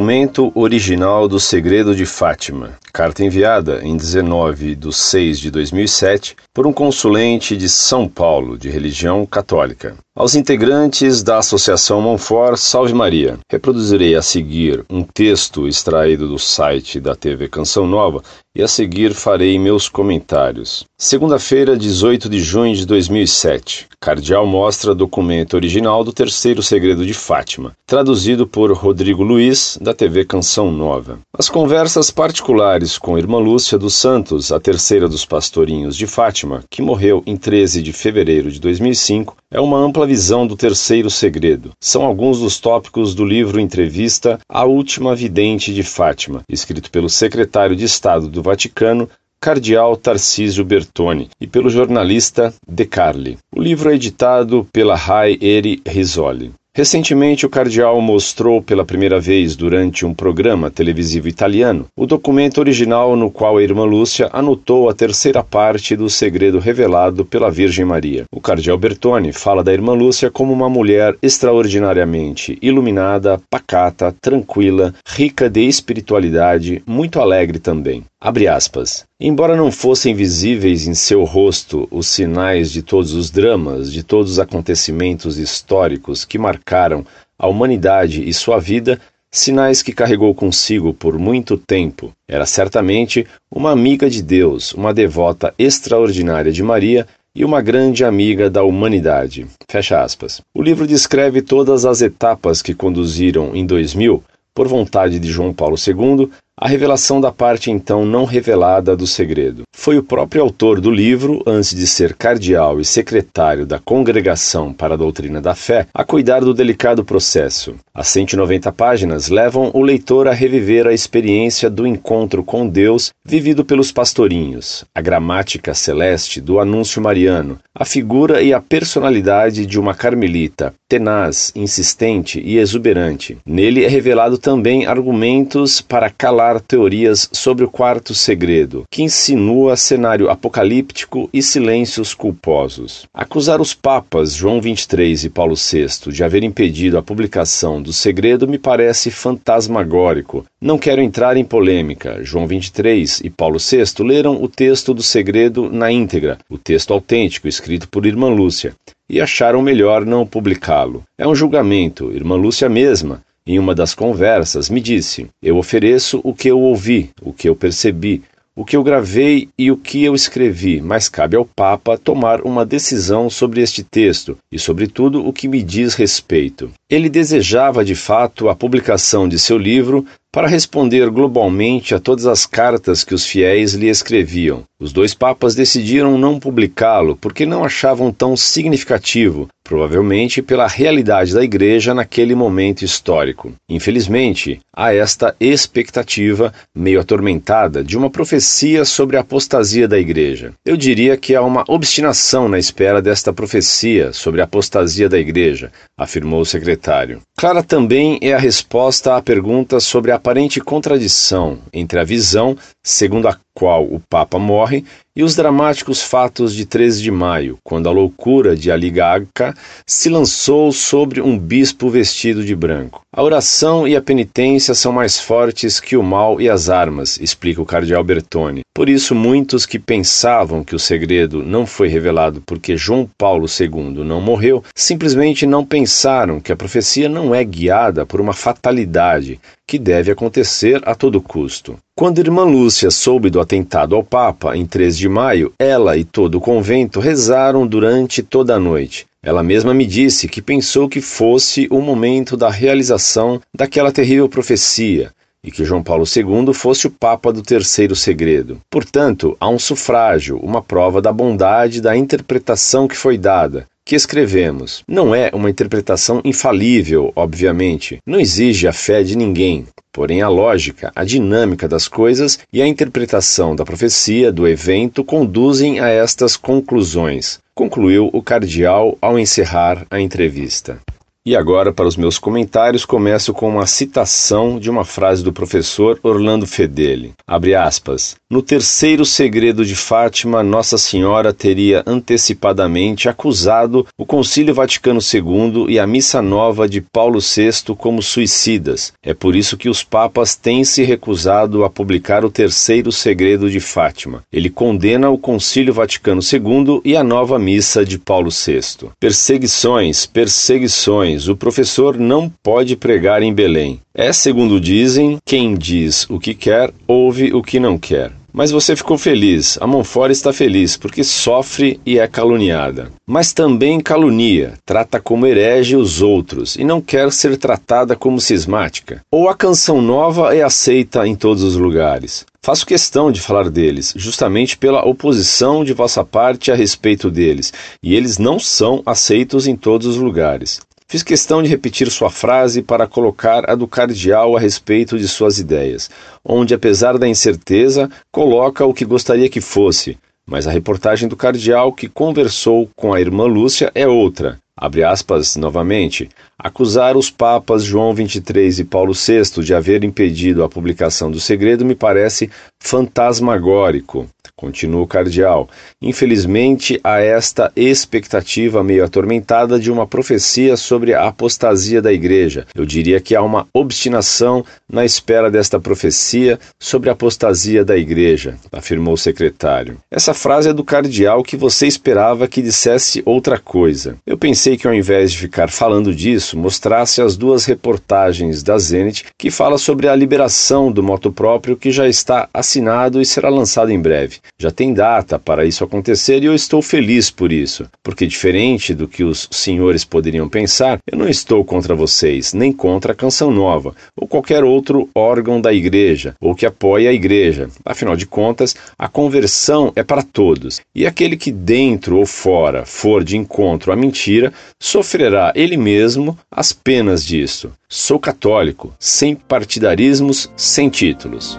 Documento 0.00 0.50
original 0.54 1.28
do 1.28 1.38
Segredo 1.38 1.94
de 1.94 2.06
Fátima. 2.06 2.78
Carta 3.00 3.24
enviada 3.24 3.80
em 3.82 3.96
19 3.96 4.74
de 4.74 4.92
6 4.92 5.40
de 5.40 5.50
2007 5.50 6.36
por 6.52 6.66
um 6.66 6.72
consulente 6.72 7.56
de 7.56 7.66
São 7.66 8.06
Paulo, 8.06 8.58
de 8.58 8.68
religião 8.68 9.24
católica. 9.24 9.96
Aos 10.14 10.34
integrantes 10.34 11.22
da 11.22 11.38
Associação 11.38 12.02
Monfort, 12.02 12.58
Salve 12.58 12.92
Maria. 12.92 13.38
Reproduzirei 13.50 14.14
a 14.16 14.20
seguir 14.20 14.84
um 14.90 15.02
texto 15.02 15.66
extraído 15.66 16.28
do 16.28 16.38
site 16.38 17.00
da 17.00 17.14
TV 17.14 17.48
Canção 17.48 17.86
Nova 17.86 18.22
e 18.54 18.62
a 18.62 18.68
seguir 18.68 19.14
farei 19.14 19.58
meus 19.58 19.88
comentários. 19.88 20.84
Segunda-feira, 20.98 21.78
18 21.78 22.28
de 22.28 22.40
junho 22.40 22.74
de 22.74 22.84
2007. 22.84 23.86
Cardeal 24.00 24.44
mostra 24.46 24.94
documento 24.94 25.54
original 25.54 26.02
do 26.02 26.12
Terceiro 26.12 26.62
Segredo 26.62 27.06
de 27.06 27.14
Fátima, 27.14 27.72
traduzido 27.86 28.46
por 28.46 28.72
Rodrigo 28.72 29.22
Luiz, 29.22 29.78
da 29.80 29.94
TV 29.94 30.24
Canção 30.24 30.70
Nova. 30.70 31.20
As 31.32 31.48
conversas 31.48 32.10
particulares 32.10 32.89
com 32.98 33.18
Irmã 33.18 33.38
Lúcia 33.38 33.78
dos 33.78 33.94
Santos, 33.94 34.50
a 34.50 34.58
terceira 34.58 35.08
dos 35.08 35.24
pastorinhos 35.24 35.96
de 35.96 36.06
Fátima, 36.06 36.62
que 36.70 36.82
morreu 36.82 37.22
em 37.26 37.36
13 37.36 37.82
de 37.82 37.92
fevereiro 37.92 38.50
de 38.50 38.60
2005, 38.60 39.36
é 39.50 39.60
uma 39.60 39.78
ampla 39.78 40.06
visão 40.06 40.46
do 40.46 40.56
Terceiro 40.56 41.10
Segredo. 41.10 41.72
São 41.80 42.04
alguns 42.04 42.40
dos 42.40 42.58
tópicos 42.58 43.14
do 43.14 43.24
livro 43.24 43.60
Entrevista 43.60 44.38
A 44.48 44.64
Última 44.64 45.14
Vidente 45.14 45.74
de 45.74 45.82
Fátima, 45.82 46.42
escrito 46.48 46.90
pelo 46.90 47.08
secretário 47.08 47.76
de 47.76 47.84
Estado 47.84 48.28
do 48.28 48.42
Vaticano, 48.42 49.08
Cardeal 49.40 49.96
Tarcísio 49.96 50.64
Bertoni, 50.64 51.30
e 51.40 51.46
pelo 51.46 51.70
jornalista 51.70 52.52
De 52.68 52.84
Carli. 52.84 53.38
O 53.56 53.60
livro 53.60 53.90
é 53.90 53.94
editado 53.94 54.66
pela 54.70 54.94
Rai 54.94 55.38
Eri 55.40 55.80
Risoli. 55.86 56.52
Recentemente, 56.72 57.44
o 57.44 57.50
cardeal 57.50 58.00
mostrou 58.00 58.62
pela 58.62 58.84
primeira 58.84 59.18
vez 59.18 59.56
durante 59.56 60.06
um 60.06 60.14
programa 60.14 60.70
televisivo 60.70 61.26
italiano 61.26 61.86
o 61.96 62.06
documento 62.06 62.58
original 62.58 63.16
no 63.16 63.28
qual 63.28 63.56
a 63.56 63.62
irmã 63.62 63.84
Lúcia 63.84 64.30
anotou 64.32 64.88
a 64.88 64.94
terceira 64.94 65.42
parte 65.42 65.96
do 65.96 66.08
segredo 66.08 66.60
revelado 66.60 67.24
pela 67.24 67.50
Virgem 67.50 67.84
Maria. 67.84 68.24
O 68.32 68.40
cardeal 68.40 68.78
Bertoni 68.78 69.32
fala 69.32 69.64
da 69.64 69.72
irmã 69.72 69.94
Lúcia 69.94 70.30
como 70.30 70.52
uma 70.52 70.68
mulher 70.68 71.16
extraordinariamente 71.20 72.56
iluminada, 72.62 73.40
pacata, 73.50 74.14
tranquila, 74.20 74.94
rica 75.04 75.50
de 75.50 75.62
espiritualidade, 75.62 76.82
muito 76.86 77.20
alegre 77.20 77.58
também. 77.58 78.04
Abre 78.22 78.46
aspas. 78.46 79.06
Embora 79.18 79.56
não 79.56 79.72
fossem 79.72 80.14
visíveis 80.14 80.86
em 80.86 80.92
seu 80.92 81.24
rosto 81.24 81.88
os 81.90 82.06
sinais 82.06 82.70
de 82.70 82.82
todos 82.82 83.14
os 83.14 83.30
dramas, 83.30 83.90
de 83.90 84.02
todos 84.02 84.32
os 84.32 84.38
acontecimentos 84.38 85.38
históricos 85.38 86.26
que 86.26 86.36
marcaram 86.36 87.02
a 87.38 87.48
humanidade 87.48 88.28
e 88.28 88.34
sua 88.34 88.58
vida, 88.58 89.00
sinais 89.32 89.82
que 89.82 89.94
carregou 89.94 90.34
consigo 90.34 90.92
por 90.92 91.18
muito 91.18 91.56
tempo, 91.56 92.12
era 92.28 92.44
certamente 92.44 93.26
uma 93.50 93.70
amiga 93.70 94.10
de 94.10 94.22
Deus, 94.22 94.74
uma 94.74 94.92
devota 94.92 95.54
extraordinária 95.58 96.52
de 96.52 96.62
Maria 96.62 97.06
e 97.34 97.42
uma 97.42 97.62
grande 97.62 98.04
amiga 98.04 98.50
da 98.50 98.62
humanidade. 98.62 99.46
Fecha 99.66 100.02
aspas. 100.02 100.42
O 100.52 100.62
livro 100.62 100.86
descreve 100.86 101.40
todas 101.40 101.86
as 101.86 102.02
etapas 102.02 102.60
que 102.60 102.74
conduziram 102.74 103.56
em 103.56 103.64
2000, 103.64 104.22
por 104.54 104.68
vontade 104.68 105.18
de 105.18 105.28
João 105.28 105.54
Paulo 105.54 105.76
II, 105.76 106.28
a 106.60 106.68
revelação 106.68 107.22
da 107.22 107.32
parte 107.32 107.70
então 107.70 108.04
não 108.04 108.26
revelada 108.26 108.94
do 108.94 109.06
segredo. 109.06 109.62
Foi 109.74 109.96
o 109.96 110.02
próprio 110.02 110.42
autor 110.42 110.78
do 110.78 110.90
livro, 110.90 111.42
antes 111.46 111.74
de 111.74 111.86
ser 111.86 112.14
cardeal 112.14 112.78
e 112.78 112.84
secretário 112.84 113.64
da 113.64 113.78
Congregação 113.78 114.74
para 114.74 114.92
a 114.92 114.96
Doutrina 114.96 115.40
da 115.40 115.54
Fé, 115.54 115.86
a 115.94 116.04
cuidar 116.04 116.40
do 116.40 116.52
delicado 116.52 117.02
processo. 117.02 117.76
As 117.94 118.08
190 118.08 118.70
páginas 118.72 119.30
levam 119.30 119.70
o 119.72 119.80
leitor 119.80 120.28
a 120.28 120.32
reviver 120.32 120.86
a 120.86 120.92
experiência 120.92 121.70
do 121.70 121.86
encontro 121.86 122.44
com 122.44 122.68
Deus 122.68 123.10
vivido 123.24 123.64
pelos 123.64 123.90
pastorinhos, 123.90 124.84
a 124.94 125.00
gramática 125.00 125.72
celeste 125.72 126.42
do 126.42 126.60
anúncio 126.60 127.00
mariano, 127.00 127.58
a 127.74 127.86
figura 127.86 128.42
e 128.42 128.52
a 128.52 128.60
personalidade 128.60 129.64
de 129.64 129.80
uma 129.80 129.94
carmelita, 129.94 130.74
tenaz, 130.86 131.52
insistente 131.54 132.38
e 132.44 132.58
exuberante. 132.58 133.38
Nele 133.46 133.84
é 133.84 133.88
revelado 133.88 134.36
também 134.36 134.84
argumentos 134.84 135.80
para 135.80 136.10
calar 136.10 136.49
teorias 136.58 137.28
sobre 137.32 137.64
o 137.64 137.70
quarto 137.70 138.14
segredo, 138.14 138.84
que 138.90 139.02
insinua 139.02 139.76
cenário 139.76 140.30
apocalíptico 140.30 141.28
e 141.32 141.42
silêncios 141.42 142.14
culposos. 142.14 143.04
Acusar 143.12 143.60
os 143.60 143.74
papas 143.74 144.32
João 144.32 144.60
XXIII 144.60 145.26
e 145.26 145.28
Paulo 145.28 145.54
VI 145.54 146.10
de 146.10 146.24
haver 146.24 146.42
impedido 146.42 146.96
a 146.96 147.02
publicação 147.02 147.82
do 147.82 147.92
segredo 147.92 148.48
me 148.48 148.58
parece 148.58 149.10
fantasmagórico. 149.10 150.46
Não 150.60 150.78
quero 150.78 151.02
entrar 151.02 151.36
em 151.36 151.44
polêmica. 151.44 152.18
João 152.22 152.46
XXIII 152.46 153.20
e 153.24 153.28
Paulo 153.28 153.58
VI 153.58 154.02
leram 154.02 154.42
o 154.42 154.48
texto 154.48 154.94
do 154.94 155.02
segredo 155.02 155.70
na 155.70 155.92
íntegra, 155.92 156.38
o 156.48 156.56
texto 156.56 156.94
autêntico 156.94 157.46
escrito 157.46 157.86
por 157.88 158.06
Irmã 158.06 158.28
Lúcia, 158.28 158.74
e 159.08 159.20
acharam 159.20 159.60
melhor 159.60 160.06
não 160.06 160.26
publicá-lo. 160.26 161.02
É 161.18 161.28
um 161.28 161.34
julgamento, 161.34 162.12
Irmã 162.12 162.36
Lúcia 162.36 162.68
mesma 162.68 163.22
em 163.50 163.58
uma 163.58 163.74
das 163.74 163.94
conversas, 163.94 164.70
me 164.70 164.80
disse: 164.80 165.26
Eu 165.42 165.56
ofereço 165.56 166.20
o 166.22 166.32
que 166.32 166.48
eu 166.48 166.60
ouvi, 166.60 167.10
o 167.20 167.32
que 167.32 167.48
eu 167.48 167.56
percebi, 167.56 168.22
o 168.54 168.64
que 168.64 168.76
eu 168.76 168.82
gravei 168.82 169.48
e 169.58 169.70
o 169.72 169.76
que 169.76 170.04
eu 170.04 170.14
escrevi, 170.14 170.80
mas 170.80 171.08
cabe 171.08 171.36
ao 171.36 171.44
Papa 171.44 171.98
tomar 171.98 172.42
uma 172.42 172.64
decisão 172.64 173.28
sobre 173.28 173.60
este 173.60 173.82
texto 173.82 174.36
e, 174.52 174.58
sobretudo, 174.58 175.26
o 175.26 175.32
que 175.32 175.48
me 175.48 175.62
diz 175.62 175.94
respeito. 175.94 176.70
Ele 176.88 177.08
desejava 177.08 177.84
de 177.84 177.94
fato 177.94 178.48
a 178.48 178.54
publicação 178.54 179.28
de 179.28 179.38
seu 179.38 179.58
livro 179.58 180.06
para 180.32 180.46
responder 180.46 181.10
globalmente 181.10 181.94
a 181.94 181.98
todas 181.98 182.26
as 182.26 182.46
cartas 182.46 183.02
que 183.02 183.14
os 183.14 183.26
fiéis 183.26 183.74
lhe 183.74 183.88
escreviam. 183.88 184.64
Os 184.80 184.94
dois 184.94 185.12
papas 185.12 185.54
decidiram 185.54 186.16
não 186.16 186.40
publicá-lo 186.40 187.14
porque 187.14 187.44
não 187.44 187.62
achavam 187.62 188.10
tão 188.10 188.34
significativo, 188.34 189.46
provavelmente 189.62 190.40
pela 190.40 190.66
realidade 190.66 191.34
da 191.34 191.44
Igreja 191.44 191.92
naquele 191.92 192.34
momento 192.34 192.82
histórico. 192.82 193.52
Infelizmente, 193.68 194.58
há 194.74 194.94
esta 194.94 195.36
expectativa, 195.38 196.52
meio 196.74 196.98
atormentada, 196.98 197.84
de 197.84 197.96
uma 197.96 198.08
profecia 198.08 198.84
sobre 198.86 199.16
a 199.16 199.20
apostasia 199.20 199.86
da 199.86 199.98
Igreja. 199.98 200.54
Eu 200.64 200.76
diria 200.76 201.16
que 201.16 201.36
há 201.36 201.42
uma 201.42 201.62
obstinação 201.68 202.48
na 202.48 202.58
espera 202.58 203.02
desta 203.02 203.32
profecia 203.32 204.12
sobre 204.14 204.40
a 204.40 204.44
apostasia 204.44 205.08
da 205.10 205.18
Igreja, 205.18 205.70
afirmou 205.96 206.40
o 206.40 206.46
secretário. 206.46 207.20
Clara 207.36 207.62
também 207.62 208.18
é 208.22 208.32
a 208.32 208.38
resposta 208.38 209.14
à 209.14 209.22
pergunta 209.22 209.78
sobre 209.78 210.10
a 210.10 210.16
aparente 210.16 210.60
contradição 210.60 211.58
entre 211.72 212.00
a 212.00 212.04
visão, 212.04 212.56
segundo 212.82 213.28
a 213.28 213.38
qual 213.54 213.84
o 213.84 214.00
Papa 214.00 214.38
morre, 214.38 214.84
e 215.16 215.22
os 215.22 215.34
dramáticos 215.34 216.00
fatos 216.02 216.54
de 216.54 216.64
13 216.64 217.02
de 217.02 217.10
maio, 217.10 217.58
quando 217.64 217.88
a 217.88 217.92
loucura 217.92 218.54
de 218.54 218.70
Ali 218.70 219.00
Agca 219.00 219.54
se 219.86 220.08
lançou 220.08 220.72
sobre 220.72 221.20
um 221.20 221.38
bispo 221.38 221.90
vestido 221.90 222.44
de 222.44 222.54
branco. 222.54 223.00
A 223.12 223.22
oração 223.24 223.88
e 223.88 223.96
a 223.96 224.00
penitência 224.00 224.72
são 224.72 224.92
mais 224.92 225.18
fortes 225.18 225.80
que 225.80 225.96
o 225.96 226.02
mal 226.02 226.40
e 226.40 226.48
as 226.48 226.70
armas, 226.70 227.18
explica 227.20 227.60
o 227.60 227.66
cardeal 227.66 228.04
Bertone. 228.04 228.62
Por 228.72 228.88
isso, 228.88 229.14
muitos 229.14 229.66
que 229.66 229.80
pensavam 229.80 230.62
que 230.62 230.76
o 230.76 230.78
segredo 230.78 231.42
não 231.44 231.66
foi 231.66 231.88
revelado 231.88 232.40
porque 232.46 232.76
João 232.76 233.10
Paulo 233.18 233.46
II 233.46 234.04
não 234.04 234.20
morreu, 234.20 234.64
simplesmente 234.76 235.44
não 235.44 235.66
pensaram 235.66 236.40
que 236.40 236.52
a 236.52 236.56
profecia 236.56 237.08
não 237.08 237.34
é 237.34 237.42
guiada 237.42 238.06
por 238.06 238.20
uma 238.20 238.32
fatalidade 238.32 239.40
que 239.66 239.78
deve 239.78 240.10
acontecer 240.10 240.80
a 240.84 240.94
todo 240.94 241.20
custo. 241.20 241.76
Quando 241.96 242.18
irmã 242.18 242.44
Lúcia 242.44 242.90
soube 242.90 243.28
do 243.28 243.40
atentado 243.40 243.94
ao 243.94 244.02
Papa, 244.02 244.56
em 244.56 244.64
3 244.64 244.96
de 245.00 245.08
maio, 245.08 245.52
ela 245.58 245.96
e 245.96 246.04
todo 246.04 246.36
o 246.36 246.40
convento 246.40 247.00
rezaram 247.00 247.66
durante 247.66 248.22
toda 248.22 248.54
a 248.54 248.60
noite. 248.60 249.06
Ela 249.22 249.42
mesma 249.42 249.74
me 249.74 249.86
disse 249.86 250.28
que 250.28 250.40
pensou 250.40 250.88
que 250.88 251.00
fosse 251.00 251.66
o 251.70 251.80
momento 251.80 252.36
da 252.36 252.50
realização 252.50 253.40
daquela 253.54 253.90
terrível 253.90 254.28
profecia 254.28 255.10
e 255.42 255.50
que 255.50 255.64
João 255.64 255.82
Paulo 255.82 256.04
II 256.04 256.52
fosse 256.52 256.86
o 256.86 256.90
Papa 256.90 257.32
do 257.32 257.42
terceiro 257.42 257.96
segredo. 257.96 258.60
Portanto, 258.70 259.36
há 259.40 259.48
um 259.48 259.58
sufrágio, 259.58 260.38
uma 260.38 260.60
prova 260.60 261.00
da 261.00 261.12
bondade 261.12 261.80
da 261.80 261.96
interpretação 261.96 262.86
que 262.86 262.96
foi 262.96 263.16
dada, 263.16 263.66
que 263.84 263.96
escrevemos. 263.96 264.84
Não 264.86 265.14
é 265.14 265.30
uma 265.32 265.50
interpretação 265.50 266.20
infalível, 266.24 267.10
obviamente. 267.16 267.98
Não 268.06 268.20
exige 268.20 268.68
a 268.68 268.72
fé 268.72 269.02
de 269.02 269.16
ninguém. 269.16 269.66
Porém, 269.92 270.22
a 270.22 270.28
lógica, 270.28 270.92
a 270.94 271.04
dinâmica 271.04 271.66
das 271.66 271.88
coisas 271.88 272.38
e 272.52 272.62
a 272.62 272.66
interpretação 272.66 273.56
da 273.56 273.64
profecia 273.64 274.30
do 274.30 274.46
evento 274.46 275.02
conduzem 275.02 275.80
a 275.80 275.88
estas 275.88 276.36
conclusões, 276.36 277.40
concluiu 277.54 278.08
o 278.12 278.22
cardeal 278.22 278.96
ao 279.02 279.18
encerrar 279.18 279.84
a 279.90 280.00
entrevista. 280.00 280.78
E 281.26 281.36
agora, 281.36 281.70
para 281.70 281.86
os 281.86 281.98
meus 281.98 282.18
comentários, 282.18 282.86
começo 282.86 283.34
com 283.34 283.50
uma 283.50 283.66
citação 283.66 284.58
de 284.58 284.70
uma 284.70 284.86
frase 284.86 285.22
do 285.22 285.30
professor 285.30 286.00
Orlando 286.02 286.46
Fedeli. 286.46 287.12
Abre 287.26 287.54
aspas. 287.54 288.16
No 288.30 288.40
terceiro 288.40 289.04
segredo 289.04 289.62
de 289.62 289.76
Fátima, 289.76 290.42
Nossa 290.42 290.78
Senhora 290.78 291.30
teria 291.34 291.82
antecipadamente 291.86 293.06
acusado 293.06 293.86
o 293.98 294.06
Concílio 294.06 294.54
Vaticano 294.54 295.00
II 295.00 295.66
e 295.68 295.78
a 295.78 295.86
Missa 295.86 296.22
Nova 296.22 296.66
de 296.66 296.80
Paulo 296.80 297.18
VI 297.20 297.74
como 297.76 298.02
suicidas. 298.02 298.94
É 299.02 299.12
por 299.12 299.36
isso 299.36 299.58
que 299.58 299.68
os 299.68 299.84
papas 299.84 300.36
têm 300.36 300.64
se 300.64 300.82
recusado 300.84 301.66
a 301.66 301.70
publicar 301.70 302.24
o 302.24 302.30
terceiro 302.30 302.90
segredo 302.90 303.50
de 303.50 303.60
Fátima. 303.60 304.22
Ele 304.32 304.48
condena 304.48 305.10
o 305.10 305.18
Concílio 305.18 305.74
Vaticano 305.74 306.22
II 306.22 306.80
e 306.82 306.96
a 306.96 307.04
nova 307.04 307.38
missa 307.38 307.84
de 307.84 307.98
Paulo 307.98 308.30
VI. 308.30 308.88
Perseguições, 308.98 310.06
perseguições 310.06 311.10
o 311.28 311.36
professor 311.36 311.98
não 311.98 312.30
pode 312.42 312.76
pregar 312.76 313.22
em 313.22 313.32
Belém. 313.32 313.80
É, 313.94 314.12
segundo 314.12 314.60
dizem, 314.60 315.18
quem 315.24 315.54
diz 315.54 316.06
o 316.08 316.18
que 316.18 316.34
quer, 316.34 316.72
ouve 316.86 317.32
o 317.32 317.42
que 317.42 317.58
não 317.58 317.78
quer. 317.78 318.12
Mas 318.32 318.50
você 318.50 318.76
ficou 318.76 318.96
feliz, 318.96 319.58
a 319.60 319.66
Monfort 319.66 320.12
está 320.12 320.32
feliz, 320.32 320.76
porque 320.76 321.02
sofre 321.02 321.80
e 321.84 321.98
é 321.98 322.06
caluniada. 322.06 322.90
Mas 323.06 323.32
também 323.32 323.80
calunia, 323.80 324.54
trata 324.64 325.00
como 325.00 325.26
herege 325.26 325.74
os 325.74 326.00
outros 326.00 326.54
e 326.54 326.62
não 326.62 326.80
quer 326.80 327.10
ser 327.12 327.36
tratada 327.36 327.96
como 327.96 328.20
cismática. 328.20 329.02
Ou 329.10 329.28
a 329.28 329.34
canção 329.34 329.82
nova 329.82 330.34
é 330.34 330.42
aceita 330.42 331.06
em 331.06 331.16
todos 331.16 331.42
os 331.42 331.56
lugares. 331.56 332.24
Faço 332.42 332.64
questão 332.64 333.12
de 333.12 333.20
falar 333.20 333.50
deles, 333.50 333.92
justamente 333.94 334.56
pela 334.56 334.86
oposição 334.86 335.62
de 335.62 335.74
vossa 335.74 336.02
parte 336.02 336.50
a 336.50 336.54
respeito 336.54 337.10
deles, 337.10 337.52
e 337.82 337.94
eles 337.94 338.16
não 338.16 338.38
são 338.38 338.82
aceitos 338.86 339.46
em 339.46 339.54
todos 339.54 339.86
os 339.86 339.96
lugares. 339.96 340.60
Fiz 340.90 341.04
questão 341.04 341.40
de 341.40 341.48
repetir 341.48 341.88
sua 341.88 342.10
frase 342.10 342.62
para 342.62 342.84
colocar 342.84 343.48
a 343.48 343.54
do 343.54 343.68
cardeal 343.68 344.36
a 344.36 344.40
respeito 344.40 344.98
de 344.98 345.06
suas 345.06 345.38
ideias, 345.38 345.88
onde, 346.24 346.52
apesar 346.52 346.98
da 346.98 347.06
incerteza, 347.06 347.88
coloca 348.10 348.66
o 348.66 348.74
que 348.74 348.84
gostaria 348.84 349.28
que 349.28 349.40
fosse, 349.40 349.96
mas 350.26 350.48
a 350.48 350.50
reportagem 350.50 351.08
do 351.08 351.14
cardeal 351.14 351.72
que 351.72 351.88
conversou 351.88 352.68
com 352.74 352.92
a 352.92 353.00
irmã 353.00 353.22
Lúcia 353.26 353.70
é 353.72 353.86
outra. 353.86 354.40
Abre 354.60 354.84
aspas 354.84 355.36
novamente. 355.36 356.10
Acusar 356.38 356.94
os 356.94 357.10
papas 357.10 357.64
João 357.64 357.94
XXIII 357.94 358.60
e 358.60 358.64
Paulo 358.64 358.92
VI 358.92 359.42
de 359.42 359.54
haver 359.54 359.82
impedido 359.84 360.44
a 360.44 360.50
publicação 360.50 361.10
do 361.10 361.18
segredo 361.18 361.64
me 361.64 361.74
parece 361.74 362.30
fantasmagórico, 362.58 364.06
continua 364.36 364.82
o 364.82 364.86
cardeal. 364.86 365.48
Infelizmente, 365.82 366.80
há 366.82 366.98
esta 366.98 367.52
expectativa 367.54 368.64
meio 368.64 368.84
atormentada 368.84 369.58
de 369.58 369.70
uma 369.70 369.86
profecia 369.86 370.56
sobre 370.56 370.94
a 370.94 371.06
apostasia 371.06 371.82
da 371.82 371.92
Igreja. 371.92 372.46
Eu 372.54 372.64
diria 372.64 373.00
que 373.00 373.14
há 373.14 373.22
uma 373.22 373.46
obstinação 373.52 374.44
na 374.68 374.84
espera 374.84 375.30
desta 375.30 375.60
profecia 375.60 376.38
sobre 376.58 376.88
a 376.88 376.92
apostasia 376.92 377.64
da 377.64 377.76
Igreja, 377.76 378.36
afirmou 378.50 378.94
o 378.94 378.98
secretário. 378.98 379.76
Essa 379.90 380.14
frase 380.14 380.48
é 380.48 380.52
do 380.54 380.64
cardeal 380.64 381.22
que 381.22 381.36
você 381.36 381.66
esperava 381.66 382.26
que 382.26 382.40
dissesse 382.40 383.02
outra 383.04 383.38
coisa. 383.38 383.96
Eu 384.06 384.16
pensei 384.16 384.49
que 384.56 384.66
ao 384.66 384.74
invés 384.74 385.10
de 385.12 385.18
ficar 385.18 385.50
falando 385.50 385.94
disso, 385.94 386.20
isso 386.20 386.38
mostrasse 386.38 387.00
as 387.00 387.16
duas 387.16 387.44
reportagens 387.46 388.42
da 388.42 388.58
Zenit 388.58 389.06
que 389.18 389.30
fala 389.30 389.56
sobre 389.56 389.88
a 389.88 389.96
liberação 389.96 390.70
do 390.70 390.82
moto 390.82 391.10
próprio 391.10 391.56
que 391.56 391.70
já 391.70 391.88
está 391.88 392.28
assinado 392.32 393.00
e 393.00 393.06
será 393.06 393.28
lançado 393.28 393.70
em 393.70 393.80
breve. 393.80 394.18
Já 394.38 394.50
tem 394.50 394.74
data 394.74 395.18
para 395.18 395.44
isso 395.46 395.64
acontecer 395.64 396.22
e 396.22 396.26
eu 396.26 396.34
estou 396.34 396.60
feliz 396.60 397.10
por 397.10 397.32
isso, 397.32 397.66
porque 397.82 398.06
diferente 398.06 398.74
do 398.74 398.86
que 398.86 399.02
os 399.02 399.28
senhores 399.30 399.84
poderiam 399.84 400.28
pensar, 400.28 400.78
eu 400.86 400.98
não 400.98 401.08
estou 401.08 401.44
contra 401.44 401.74
vocês, 401.74 402.32
nem 402.34 402.52
contra 402.52 402.92
a 402.92 402.96
Canção 402.96 403.30
Nova 403.30 403.74
ou 403.96 404.06
qualquer 404.06 404.44
outro 404.44 404.88
órgão 404.94 405.40
da 405.40 405.52
igreja 405.52 406.14
ou 406.20 406.34
que 406.34 406.46
apoie 406.46 406.86
a 406.86 406.92
igreja. 406.92 407.48
Afinal 407.64 407.96
de 407.96 408.06
contas, 408.06 408.54
a 408.78 408.88
conversão 408.88 409.72
é 409.74 409.82
para 409.82 410.02
todos. 410.02 410.60
E 410.74 410.86
aquele 410.86 411.16
que 411.16 411.32
dentro 411.32 411.96
ou 411.96 412.06
fora 412.06 412.64
for 412.64 413.02
de 413.02 413.16
encontro 413.16 413.72
à 413.72 413.76
mentira, 413.76 414.32
sofrerá 414.58 415.32
ele 415.34 415.56
mesmo 415.56 416.18
as 416.30 416.52
penas 416.52 417.04
disso. 417.04 417.50
Sou 417.68 417.98
católico, 417.98 418.74
sem 418.78 419.14
partidarismos, 419.14 420.30
sem 420.36 420.68
títulos. 420.68 421.38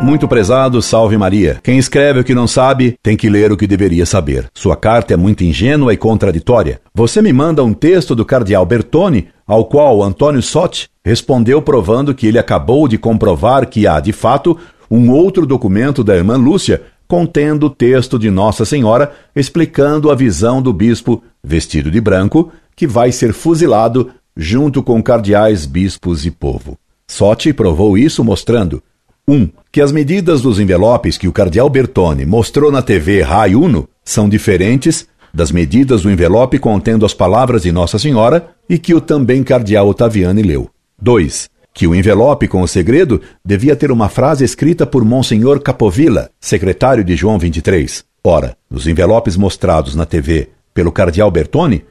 Muito 0.00 0.28
prezado, 0.28 0.80
salve 0.80 1.18
Maria. 1.18 1.60
Quem 1.62 1.76
escreve 1.76 2.20
o 2.20 2.24
que 2.24 2.34
não 2.34 2.46
sabe 2.46 2.96
tem 3.02 3.16
que 3.16 3.28
ler 3.28 3.50
o 3.50 3.56
que 3.56 3.66
deveria 3.66 4.06
saber. 4.06 4.48
Sua 4.54 4.76
carta 4.76 5.12
é 5.12 5.16
muito 5.16 5.42
ingênua 5.42 5.92
e 5.92 5.96
contraditória. 5.96 6.80
Você 6.94 7.20
me 7.20 7.32
manda 7.32 7.64
um 7.64 7.74
texto 7.74 8.14
do 8.14 8.24
cardeal 8.24 8.64
Bertone, 8.64 9.28
ao 9.46 9.64
qual 9.64 10.02
Antônio 10.02 10.40
Sotti 10.40 10.88
respondeu 11.04 11.60
provando 11.60 12.14
que 12.14 12.26
ele 12.26 12.38
acabou 12.38 12.86
de 12.86 12.96
comprovar 12.96 13.66
que 13.66 13.86
há, 13.86 13.98
de 13.98 14.12
fato, 14.12 14.56
um 14.90 15.10
outro 15.10 15.44
documento 15.44 16.04
da 16.04 16.16
irmã 16.16 16.36
Lúcia 16.36 16.80
contendo 17.08 17.66
o 17.66 17.70
texto 17.70 18.18
de 18.18 18.30
Nossa 18.30 18.66
Senhora 18.66 19.12
explicando 19.34 20.10
a 20.10 20.14
visão 20.14 20.60
do 20.60 20.72
bispo 20.72 21.22
vestido 21.42 21.90
de 21.90 22.00
branco 22.00 22.52
que 22.76 22.86
vai 22.86 23.10
ser 23.10 23.32
fuzilado 23.32 24.10
junto 24.36 24.82
com 24.82 25.02
cardeais, 25.02 25.64
bispos 25.64 26.26
e 26.26 26.30
povo. 26.30 26.78
Sotti 27.08 27.52
provou 27.52 27.96
isso 27.96 28.22
mostrando 28.22 28.82
1. 29.26 29.34
Um, 29.34 29.48
que 29.72 29.80
as 29.80 29.90
medidas 29.90 30.42
dos 30.42 30.60
envelopes 30.60 31.18
que 31.18 31.26
o 31.26 31.32
cardeal 31.32 31.68
Bertone 31.68 32.24
mostrou 32.24 32.70
na 32.70 32.82
TV 32.82 33.22
Rai 33.22 33.54
Uno 33.54 33.88
são 34.04 34.28
diferentes 34.28 35.08
das 35.32 35.50
medidas 35.50 36.02
do 36.02 36.10
envelope 36.10 36.58
contendo 36.58 37.04
as 37.04 37.14
palavras 37.14 37.62
de 37.62 37.72
Nossa 37.72 37.98
Senhora 37.98 38.50
e 38.68 38.78
que 38.78 38.94
o 38.94 39.00
também 39.00 39.42
cardeal 39.42 39.88
Otaviani 39.88 40.42
leu. 40.42 40.70
2 41.00 41.48
que 41.78 41.86
o 41.86 41.94
envelope 41.94 42.48
com 42.48 42.60
o 42.60 42.66
segredo 42.66 43.22
devia 43.44 43.76
ter 43.76 43.92
uma 43.92 44.08
frase 44.08 44.44
escrita 44.44 44.84
por 44.84 45.04
Monsenhor 45.04 45.60
Capovilla, 45.60 46.28
secretário 46.40 47.04
de 47.04 47.14
João 47.14 47.38
23. 47.38 48.04
Ora, 48.24 48.56
nos 48.68 48.88
envelopes 48.88 49.36
mostrados 49.36 49.94
na 49.94 50.04
TV 50.04 50.48
pelo 50.74 50.90
cardeal 50.90 51.30
Bertone, 51.30 51.84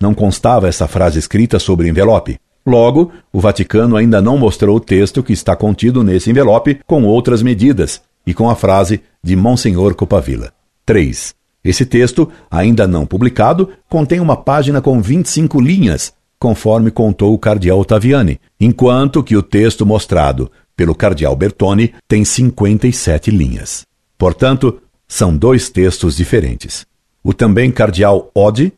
não 0.00 0.14
constava 0.14 0.68
essa 0.68 0.86
frase 0.86 1.18
escrita 1.18 1.58
sobre 1.58 1.86
o 1.86 1.90
envelope. 1.90 2.38
Logo, 2.64 3.10
o 3.32 3.40
Vaticano 3.40 3.96
ainda 3.96 4.22
não 4.22 4.38
mostrou 4.38 4.76
o 4.76 4.80
texto 4.80 5.20
que 5.20 5.32
está 5.32 5.56
contido 5.56 6.04
nesse 6.04 6.30
envelope 6.30 6.78
com 6.86 7.02
outras 7.02 7.42
medidas 7.42 8.00
e 8.24 8.32
com 8.32 8.48
a 8.48 8.54
frase 8.54 9.00
de 9.20 9.34
Monsenhor 9.34 9.96
Copavilla. 9.96 10.52
3. 10.86 11.34
Esse 11.64 11.84
texto, 11.84 12.30
ainda 12.48 12.86
não 12.86 13.04
publicado, 13.04 13.68
contém 13.88 14.20
uma 14.20 14.36
página 14.36 14.80
com 14.80 15.02
25 15.02 15.60
linhas, 15.60 16.12
conforme 16.44 16.90
contou 16.90 17.32
o 17.32 17.38
cardeal 17.38 17.80
Ottaviani, 17.80 18.38
enquanto 18.60 19.24
que 19.24 19.34
o 19.34 19.42
texto 19.42 19.86
mostrado 19.86 20.52
pelo 20.76 20.94
cardeal 20.94 21.34
Bertone 21.34 21.94
tem 22.06 22.22
57 22.22 23.30
linhas. 23.30 23.86
Portanto, 24.18 24.78
são 25.08 25.34
dois 25.34 25.70
textos 25.70 26.14
diferentes. 26.14 26.84
O 27.22 27.32
também 27.32 27.70
cardeal 27.70 28.30
Odi 28.34 28.74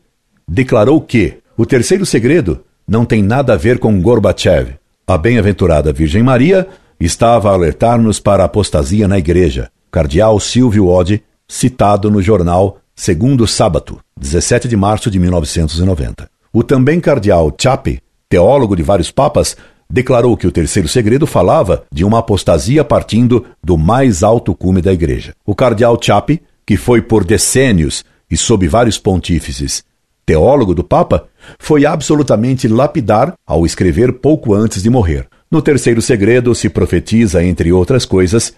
declarou 0.47 1.01
que 1.01 1.39
o 1.57 1.67
terceiro 1.67 2.07
segredo 2.07 2.61
não 2.87 3.05
tem 3.05 3.21
nada 3.21 3.55
a 3.55 3.57
ver 3.57 3.81
com 3.81 4.01
Gorbachev. 4.01 4.77
A 5.05 5.19
bem-aventurada 5.19 5.93
Virgem 5.93 6.23
Maria 6.23 6.69
estava 7.01 7.51
a 7.51 7.55
alertar-nos 7.55 8.21
para 8.21 8.45
a 8.45 8.47
apostasia 8.47 9.09
na 9.09 9.19
igreja. 9.19 9.73
Cardeal 9.91 10.39
Silvio 10.39 10.87
Odi, 10.87 11.21
citado 11.49 12.13
no 12.13 12.23
jornal 12.23 12.79
Segundo 12.95 13.45
Sábato, 13.45 13.99
17 14.17 14.69
de 14.69 14.77
março 14.77 15.11
de 15.11 15.19
1990. 15.19 16.36
O 16.59 16.63
também 16.63 16.99
cardeal 17.01 17.55
Chape, 17.61 18.01
teólogo 18.31 18.75
de 18.75 18.83
vários 18.83 19.11
papas, 19.11 19.59
declarou 19.91 20.35
que 20.39 20.47
o 20.47 20.51
terceiro 20.51 20.89
segredo 20.89 21.27
falava 21.27 21.85
de 21.93 22.03
uma 22.03 22.21
apostasia 22.21 22.83
partindo 22.83 23.45
do 23.63 23.77
mais 23.77 24.23
alto 24.23 24.55
cume 24.55 24.81
da 24.81 24.91
igreja. 24.91 25.35
O 25.45 25.55
cardeal 25.55 25.99
Chape, 26.01 26.41
que 26.67 26.79
foi 26.79 27.03
por 27.03 27.27
decênios 27.27 28.07
e 28.31 28.39
sob 28.39 28.67
vários 28.67 28.97
pontífices 28.97 29.85
teólogo 30.25 30.75
do 30.75 30.83
Papa, 30.83 31.29
foi 31.59 31.85
absolutamente 31.85 32.67
lapidar 32.67 33.35
ao 33.47 33.67
escrever 33.67 34.15
pouco 34.15 34.55
antes 34.55 34.83
de 34.83 34.89
morrer. 34.89 35.29
No 35.51 35.61
terceiro 35.61 36.01
segredo 36.01 36.55
se 36.55 36.71
profetiza, 36.71 37.45
entre 37.45 37.71
outras 37.71 38.07
coisas, 38.07 38.55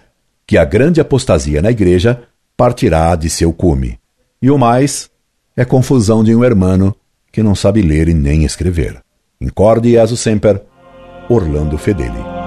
que 0.47 0.57
a 0.57 0.63
grande 0.63 1.01
apostasia 1.01 1.61
na 1.61 1.69
igreja 1.69 2.23
partirá 2.55 3.13
de 3.17 3.29
seu 3.29 3.51
cume. 3.51 3.99
E 4.41 4.49
o 4.49 4.57
mais 4.57 5.09
é 5.53 5.65
confusão 5.65 6.23
de 6.23 6.33
um 6.33 6.45
hermano 6.45 6.95
que 7.31 7.43
não 7.43 7.55
sabe 7.55 7.81
ler 7.81 8.07
e 8.07 8.13
nem 8.13 8.43
escrever. 8.43 9.01
Incorde 9.39 9.89
e 9.89 9.97
sempre, 10.15 10.61
Orlando 11.29 11.77
Fedeli. 11.77 12.38